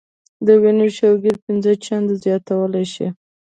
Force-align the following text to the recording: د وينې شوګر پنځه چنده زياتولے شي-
د 0.45 0.47
وينې 0.61 0.87
شوګر 0.97 1.35
پنځه 1.45 1.71
چنده 1.83 2.13
زياتولے 2.23 2.83
شي- 2.93 3.07